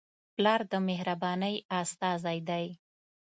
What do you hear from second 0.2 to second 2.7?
پلار د مهربانۍ استازی دی.